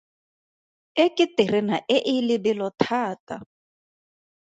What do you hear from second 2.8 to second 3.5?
thata.